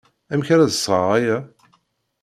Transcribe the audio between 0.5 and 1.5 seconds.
ara d-sɣeɣ aya?